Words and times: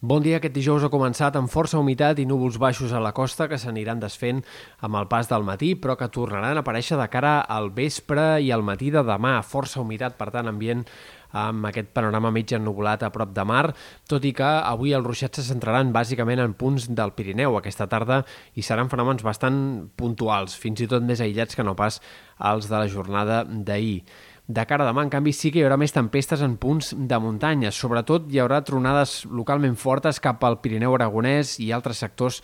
Bon 0.00 0.22
dia. 0.22 0.36
Aquest 0.38 0.54
dijous 0.54 0.84
ha 0.86 0.92
començat 0.92 1.34
amb 1.34 1.50
força 1.50 1.74
humitat 1.74 2.20
i 2.22 2.26
núvols 2.30 2.54
baixos 2.62 2.92
a 2.94 3.00
la 3.02 3.10
costa 3.10 3.48
que 3.50 3.56
s'aniran 3.58 3.98
desfent 3.98 4.44
amb 4.86 4.94
el 4.94 5.08
pas 5.10 5.26
del 5.26 5.42
matí, 5.42 5.72
però 5.74 5.96
que 5.98 6.06
tornaran 6.14 6.54
a 6.54 6.62
aparèixer 6.62 6.94
de 7.00 7.08
cara 7.10 7.40
al 7.42 7.72
vespre 7.74 8.38
i 8.38 8.52
al 8.54 8.62
matí 8.62 8.92
de 8.94 9.02
demà. 9.02 9.40
Força 9.42 9.82
humitat, 9.82 10.14
per 10.14 10.30
tant, 10.30 10.46
ambient 10.46 10.86
amb 11.34 11.66
aquest 11.66 11.90
panorama 11.90 12.30
mig 12.30 12.54
ennubulat 12.54 13.02
a 13.02 13.10
prop 13.10 13.34
de 13.34 13.42
mar, 13.42 13.74
tot 14.06 14.22
i 14.22 14.30
que 14.32 14.46
avui 14.46 14.94
els 14.94 15.04
ruixats 15.04 15.42
se 15.42 15.48
centraran 15.50 15.90
bàsicament 15.90 16.46
en 16.46 16.54
punts 16.54 16.86
del 16.94 17.16
Pirineu 17.18 17.58
aquesta 17.58 17.90
tarda 17.90 18.22
i 18.54 18.62
seran 18.62 18.88
fenòmens 18.88 19.26
bastant 19.26 19.58
puntuals, 19.98 20.54
fins 20.54 20.78
i 20.78 20.86
tot 20.86 21.02
més 21.02 21.18
aïllats 21.18 21.58
que 21.58 21.66
no 21.66 21.74
pas 21.74 21.98
els 22.38 22.70
de 22.70 22.78
la 22.78 22.86
jornada 22.86 23.42
d'ahir. 23.42 24.04
De 24.48 24.62
cara 24.64 24.86
a 24.86 24.88
demà, 24.88 25.02
en 25.04 25.10
canvi, 25.12 25.34
sí 25.36 25.50
que 25.52 25.60
hi 25.60 25.64
haurà 25.66 25.76
més 25.76 25.92
tempestes 25.92 26.40
en 26.40 26.54
punts 26.56 26.94
de 26.96 27.16
muntanya. 27.20 27.68
Sobretot 27.68 28.30
hi 28.32 28.38
haurà 28.40 28.62
tronades 28.64 29.26
localment 29.28 29.74
fortes 29.76 30.22
cap 30.24 30.44
al 30.48 30.56
Pirineu 30.64 30.94
Aragonès 30.96 31.58
i 31.60 31.68
altres 31.76 32.00
sectors 32.00 32.38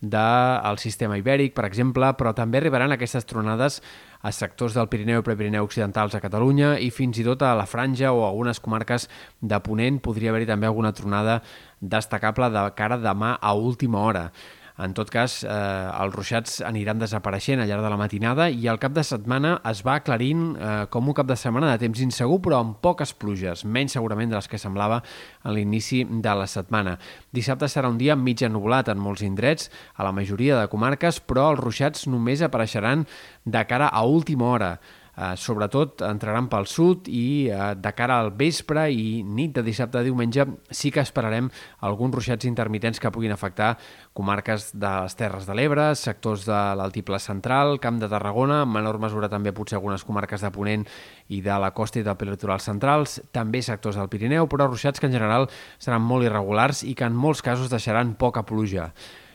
del 0.00 0.78
sistema 0.80 1.18
ibèric, 1.20 1.52
per 1.52 1.66
exemple, 1.68 2.08
però 2.16 2.32
també 2.32 2.62
arribaran 2.62 2.94
aquestes 2.94 3.28
tronades 3.28 3.82
a 4.24 4.32
sectors 4.32 4.72
del 4.72 4.88
Pirineu 4.88 5.20
i 5.20 5.26
Prepirineu 5.26 5.68
occidentals 5.68 6.16
a 6.16 6.22
Catalunya 6.24 6.78
i 6.80 6.88
fins 6.88 7.20
i 7.20 7.26
tot 7.28 7.44
a 7.44 7.52
la 7.58 7.68
Franja 7.68 8.14
o 8.16 8.24
a 8.24 8.30
algunes 8.30 8.60
comarques 8.64 9.10
de 9.40 9.60
Ponent 9.60 10.00
podria 10.00 10.32
haver-hi 10.32 10.48
també 10.48 10.70
alguna 10.70 10.94
tronada 10.96 11.42
destacable 11.80 12.48
de 12.56 12.64
cara 12.72 12.96
demà 12.96 13.34
a 13.36 13.52
última 13.52 14.00
hora. 14.00 14.30
En 14.78 14.94
tot 14.94 15.10
cas, 15.10 15.40
eh, 15.44 15.50
els 15.50 16.14
ruixats 16.14 16.60
aniran 16.66 17.00
desapareixent 17.00 17.60
al 17.60 17.68
llarg 17.68 17.82
de 17.84 17.90
la 17.90 17.98
matinada 18.00 18.48
i 18.50 18.68
el 18.70 18.78
cap 18.78 18.94
de 18.96 19.04
setmana 19.04 19.56
es 19.70 19.82
va 19.86 19.96
aclarint 19.98 20.44
eh, 20.56 20.70
com 20.90 21.08
un 21.08 21.16
cap 21.16 21.26
de 21.28 21.36
setmana 21.36 21.72
de 21.72 21.82
temps 21.82 22.00
insegur, 22.00 22.40
però 22.44 22.60
amb 22.60 22.78
poques 22.80 23.12
pluges, 23.12 23.64
menys 23.64 23.96
segurament 23.98 24.30
de 24.30 24.38
les 24.38 24.48
que 24.48 24.60
semblava 24.60 25.02
a 25.42 25.52
l'inici 25.52 26.04
de 26.08 26.36
la 26.36 26.46
setmana. 26.46 26.96
Dissabte 27.32 27.68
serà 27.68 27.90
un 27.90 27.98
dia 27.98 28.16
mig 28.16 28.42
ennubulat 28.46 28.88
en 28.88 29.02
molts 29.02 29.26
indrets, 29.26 29.70
a 29.96 30.06
la 30.06 30.12
majoria 30.12 30.60
de 30.60 30.70
comarques, 30.70 31.20
però 31.20 31.50
els 31.52 31.60
ruixats 31.60 32.06
només 32.06 32.42
apareixeran 32.42 33.06
de 33.44 33.66
cara 33.66 33.90
a 33.90 34.04
última 34.06 34.48
hora 34.52 34.74
eh, 35.20 35.36
sobretot 35.36 36.00
entraran 36.06 36.48
pel 36.50 36.66
sud 36.70 37.08
i 37.12 37.50
eh, 37.52 37.74
de 37.76 37.92
cara 37.96 38.16
al 38.20 38.32
vespre 38.36 38.86
i 38.92 39.20
nit 39.26 39.52
de 39.56 39.64
dissabte 39.66 40.00
a 40.00 40.04
diumenge 40.06 40.46
sí 40.70 40.90
que 40.90 41.02
esperarem 41.04 41.50
alguns 41.86 42.16
ruixats 42.16 42.48
intermitents 42.48 43.00
que 43.00 43.12
puguin 43.12 43.34
afectar 43.36 43.74
comarques 44.16 44.70
de 44.72 44.90
les 45.02 45.16
Terres 45.18 45.46
de 45.46 45.56
l'Ebre, 45.56 45.90
sectors 45.94 46.46
de 46.48 46.60
l'Altiple 46.80 47.20
Central, 47.20 47.78
Camp 47.80 48.00
de 48.00 48.08
Tarragona, 48.08 48.62
en 48.64 48.72
menor 48.72 49.00
mesura 49.02 49.28
també 49.28 49.52
potser 49.52 49.78
algunes 49.78 50.04
comarques 50.06 50.40
de 50.40 50.52
Ponent 50.54 50.86
i 51.28 51.42
de 51.44 51.56
la 51.60 51.72
costa 51.76 52.00
i 52.00 52.06
del 52.06 52.18
litoral 52.30 52.60
centrals, 52.60 53.20
també 53.32 53.62
sectors 53.62 53.98
del 53.98 54.08
Pirineu, 54.12 54.48
però 54.48 54.68
ruixats 54.68 55.00
que 55.00 55.08
en 55.08 55.16
general 55.16 55.48
seran 55.78 56.02
molt 56.02 56.26
irregulars 56.26 56.84
i 56.84 56.94
que 56.94 57.08
en 57.08 57.16
molts 57.16 57.42
casos 57.42 57.70
deixaran 57.72 58.14
poca 58.14 58.44
pluja. 58.46 58.90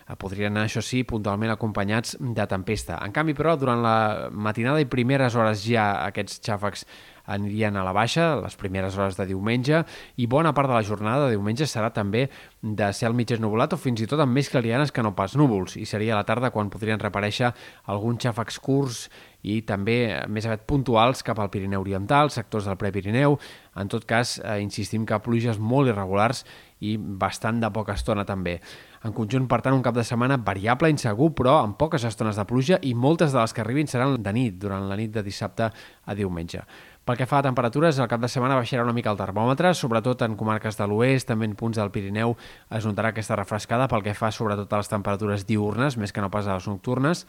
Eh, 0.05 0.13
podrien 0.21 0.53
anar, 0.53 0.67
això 0.67 0.83
sí, 0.85 1.01
puntualment 1.07 1.49
acompanyats 1.49 2.13
de 2.19 2.45
tempesta. 2.49 2.99
En 3.01 3.13
canvi, 3.13 3.33
però, 3.33 3.55
durant 3.57 3.81
la 3.81 4.29
matinada 4.29 4.83
i 4.83 4.85
primeres 4.85 5.33
hores 5.33 5.65
ja 5.65 5.87
aquests 6.05 6.43
xàfecs 6.45 6.85
anirien 7.25 7.73
a 7.73 7.83
la 7.83 7.93
baixa, 7.95 8.35
les 8.37 8.53
primeres 8.55 8.97
hores 8.99 9.17
de 9.17 9.25
diumenge, 9.25 9.81
i 10.21 10.27
bona 10.29 10.53
part 10.53 10.69
de 10.69 10.75
la 10.77 10.85
jornada 10.85 11.25
de 11.25 11.33
diumenge 11.33 11.65
serà 11.65 11.89
també 11.93 12.27
de 12.61 12.91
cel 12.93 13.17
mig 13.17 13.33
esnubulat 13.33 13.73
o 13.73 13.81
fins 13.81 14.03
i 14.03 14.09
tot 14.09 14.21
amb 14.21 14.37
més 14.37 14.51
clarianes 14.53 14.93
que 14.93 15.01
no 15.01 15.15
pas 15.17 15.33
núvols, 15.33 15.73
i 15.81 15.87
seria 15.89 16.13
a 16.13 16.19
la 16.21 16.27
tarda 16.27 16.53
quan 16.53 16.69
podrien 16.69 17.01
reparèixer 17.01 17.49
alguns 17.89 18.21
xàfecs 18.27 18.61
curts 18.61 19.07
i 19.45 19.59
també 19.65 19.97
més 20.29 20.45
aviat 20.45 20.65
puntuals 20.69 21.21
cap 21.25 21.39
al 21.41 21.51
Pirineu 21.53 21.81
Oriental, 21.81 22.31
sectors 22.33 22.65
del 22.65 22.77
Prepirineu. 22.81 23.37
En 23.75 23.89
tot 23.91 24.05
cas, 24.07 24.39
eh, 24.39 24.59
insistim 24.63 25.05
que 25.05 25.19
pluges 25.19 25.59
molt 25.59 25.91
irregulars 25.91 26.45
i 26.79 26.95
bastant 26.97 27.59
de 27.59 27.69
poca 27.71 27.95
estona 27.95 28.25
també. 28.25 28.59
En 29.03 29.13
conjunt, 29.13 29.47
per 29.47 29.61
tant, 29.61 29.75
un 29.75 29.83
cap 29.83 29.95
de 29.95 30.03
setmana 30.03 30.37
variable, 30.37 30.89
insegur, 30.89 31.31
però 31.35 31.59
amb 31.61 31.77
poques 31.77 32.03
estones 32.03 32.35
de 32.35 32.45
pluja 32.45 32.79
i 32.81 32.93
moltes 32.93 33.31
de 33.35 33.39
les 33.39 33.53
que 33.53 33.61
arribin 33.61 33.87
seran 33.87 34.21
de 34.23 34.33
nit, 34.33 34.57
durant 34.59 34.87
la 34.89 34.95
nit 34.95 35.11
de 35.11 35.23
dissabte 35.23 35.69
a 35.69 36.15
diumenge. 36.15 36.63
Pel 37.05 37.19
que 37.19 37.27
fa 37.29 37.37
a 37.37 37.45
temperatures, 37.45 37.99
el 38.01 38.07
cap 38.09 38.21
de 38.21 38.27
setmana 38.31 38.55
baixarà 38.57 38.81
una 38.81 38.95
mica 38.97 39.11
el 39.13 39.19
termòmetre, 39.19 39.75
sobretot 39.77 40.23
en 40.25 40.33
comarques 40.39 40.79
de 40.79 40.87
l'oest, 40.89 41.27
també 41.29 41.45
en 41.45 41.53
punts 41.53 41.77
del 41.77 41.91
Pirineu 41.93 42.33
es 42.73 42.87
notarà 42.89 43.11
aquesta 43.13 43.37
refrescada 43.37 43.85
pel 43.91 44.01
que 44.01 44.15
fa 44.17 44.31
sobretot 44.33 44.73
a 44.73 44.79
les 44.81 44.89
temperatures 44.89 45.45
diurnes, 45.45 45.99
més 46.01 46.11
que 46.15 46.23
no 46.25 46.31
pas 46.33 46.47
a 46.47 46.57
les 46.57 46.65
nocturnes, 46.65 47.27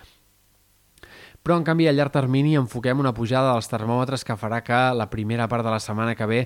però, 1.46 1.60
en 1.60 1.62
canvi, 1.62 1.84
a 1.86 1.92
llarg 1.94 2.10
termini 2.10 2.56
enfoquem 2.58 2.98
una 2.98 3.12
pujada 3.14 3.52
dels 3.52 3.68
termòmetres 3.70 4.24
que 4.26 4.34
farà 4.34 4.56
que 4.66 4.78
la 4.98 5.04
primera 5.06 5.44
part 5.46 5.62
de 5.62 5.70
la 5.70 5.78
setmana 5.78 6.16
que 6.18 6.26
ve 6.26 6.40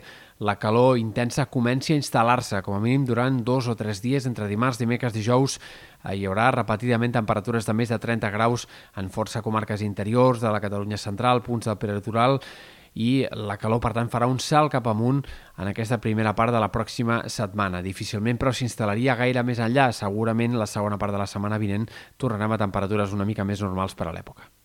la 0.44 0.58
calor 0.60 0.98
intensa 1.00 1.46
comenci 1.48 1.94
a 1.94 1.96
instal·lar-se, 1.96 2.60
com 2.60 2.76
a 2.76 2.80
mínim 2.84 3.06
durant 3.08 3.38
dos 3.40 3.70
o 3.72 3.76
tres 3.80 4.02
dies, 4.04 4.26
entre 4.28 4.44
dimarts, 4.50 4.76
dimecres, 4.76 5.16
dijous, 5.16 5.56
eh, 6.04 6.18
hi 6.18 6.26
haurà 6.28 6.50
repetidament 6.52 7.16
temperatures 7.16 7.64
de 7.64 7.72
més 7.72 7.88
de 7.88 7.96
30 7.96 8.28
graus 8.36 8.68
en 9.00 9.08
força 9.08 9.40
comarques 9.40 9.80
interiors 9.80 10.44
de 10.44 10.52
la 10.52 10.60
Catalunya 10.60 11.00
central, 11.00 11.40
punts 11.48 11.72
del 11.72 11.80
peritoral, 11.80 12.36
i 12.92 13.24
la 13.32 13.56
calor, 13.56 13.80
per 13.80 13.94
tant, 13.96 14.12
farà 14.12 14.28
un 14.28 14.36
salt 14.36 14.76
cap 14.76 14.92
amunt 14.92 15.24
en 15.56 15.72
aquesta 15.72 15.96
primera 15.96 16.36
part 16.36 16.52
de 16.52 16.60
la 16.60 16.68
pròxima 16.68 17.22
setmana. 17.24 17.80
Difícilment, 17.80 18.36
però, 18.36 18.52
s'instal·laria 18.52 19.16
gaire 19.16 19.48
més 19.48 19.64
enllà. 19.64 19.94
Segurament 19.96 20.60
la 20.60 20.68
segona 20.68 21.00
part 21.00 21.16
de 21.16 21.24
la 21.24 21.30
setmana 21.30 21.56
vinent 21.56 21.88
tornarem 22.18 22.52
a 22.52 22.64
temperatures 22.68 23.16
una 23.16 23.24
mica 23.24 23.48
més 23.48 23.64
normals 23.64 23.96
per 23.96 24.10
a 24.10 24.12
l'època. 24.12 24.59